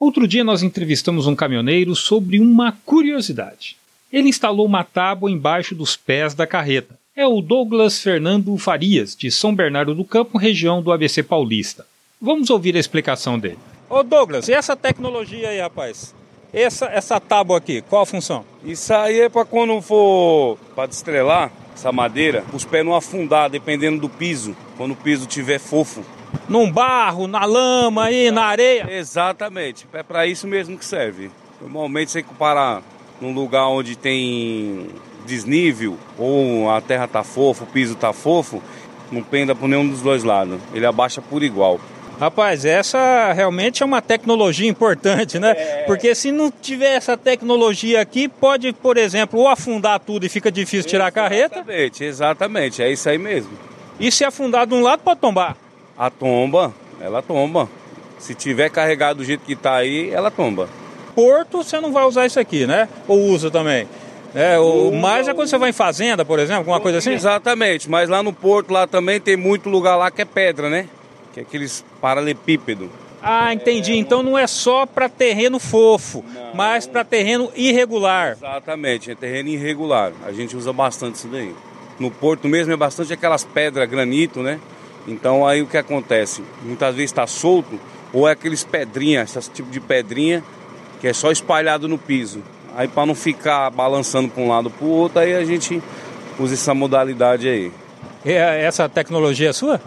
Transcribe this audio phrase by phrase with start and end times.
[0.00, 3.76] Outro dia nós entrevistamos um caminhoneiro sobre uma curiosidade.
[4.12, 6.96] Ele instalou uma tábua embaixo dos pés da carreta.
[7.16, 11.84] É o Douglas Fernando Farias, de São Bernardo do Campo, região do ABC Paulista.
[12.20, 13.58] Vamos ouvir a explicação dele.
[13.90, 16.14] Ô Douglas, e essa tecnologia aí, rapaz?
[16.52, 18.44] Essa, essa tábua aqui, qual a função?
[18.64, 24.00] Isso aí é para quando for para destrelar essa madeira, os pés não afundar, dependendo
[24.00, 26.02] do piso, quando o piso tiver fofo.
[26.48, 28.86] Num barro, na lama aí, na areia?
[28.90, 31.30] Exatamente, é para isso mesmo que serve.
[31.60, 32.82] Normalmente você comparar
[33.20, 34.88] num lugar onde tem
[35.26, 38.62] desnível ou a terra tá fofa, o piso tá fofo,
[39.12, 40.58] não penda por nenhum dos dois lados.
[40.72, 41.78] Ele abaixa por igual.
[42.18, 45.52] Rapaz, essa realmente é uma tecnologia importante, né?
[45.56, 45.84] É...
[45.86, 50.50] Porque se não tiver essa tecnologia aqui, pode, por exemplo, ou afundar tudo e fica
[50.50, 51.60] difícil tirar a carreta.
[51.60, 53.50] Exatamente, exatamente, é isso aí mesmo.
[54.00, 55.56] E se afundar de um lado, pode tombar?
[55.96, 57.68] A tomba, ela tomba.
[58.18, 60.68] Se tiver carregado do jeito que está aí, ela tomba.
[61.14, 62.88] Porto, você não vai usar isso aqui, né?
[63.06, 63.86] Ou usa também?
[64.34, 67.12] É, o mais é quando você vai em fazenda, por exemplo, alguma coisa assim?
[67.12, 70.86] Exatamente, mas lá no porto lá também tem muito lugar lá que é pedra, né?
[71.38, 72.90] Que é aqueles paralelepípedo.
[73.22, 73.92] Ah, entendi.
[73.92, 73.96] É...
[73.96, 76.54] Então não é só para terreno fofo, não.
[76.54, 78.32] mas para terreno irregular.
[78.32, 80.12] Exatamente, é terreno irregular.
[80.24, 81.54] A gente usa bastante isso daí.
[81.98, 84.60] No porto mesmo é bastante aquelas pedras, granito, né?
[85.06, 86.42] Então aí o que acontece?
[86.62, 87.78] Muitas vezes está solto
[88.12, 90.42] ou é aqueles pedrinhas, esse tipo de pedrinha
[91.00, 92.42] que é só espalhado no piso.
[92.76, 95.82] Aí para não ficar balançando para um lado para o outro, aí a gente
[96.38, 97.72] usa essa modalidade aí.
[98.24, 99.80] E essa tecnologia é sua?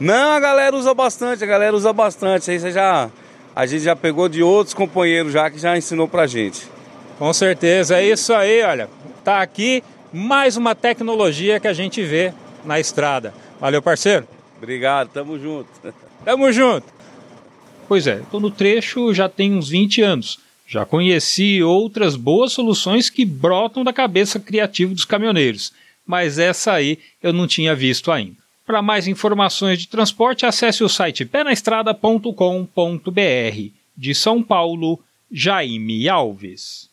[0.00, 2.50] Não, a galera usa bastante, a galera usa bastante.
[2.50, 3.10] Aí você já
[3.54, 6.62] a gente já pegou de outros companheiros já que já ensinou pra gente.
[7.18, 8.88] Com certeza, é isso aí, olha.
[9.22, 12.32] Tá aqui mais uma tecnologia que a gente vê
[12.64, 13.34] na estrada.
[13.60, 14.26] Valeu, parceiro.
[14.56, 15.68] Obrigado, tamo junto.
[16.24, 16.86] Tamo junto.
[17.88, 20.38] Pois é, tô no trecho já tem uns 20 anos.
[20.66, 25.72] Já conheci outras boas soluções que brotam da cabeça criativa dos caminhoneiros,
[26.06, 28.39] mas essa aí eu não tinha visto ainda.
[28.70, 33.72] Para mais informações de transporte, acesse o site penaestrada.com.br.
[33.96, 36.89] De São Paulo, Jaime Alves.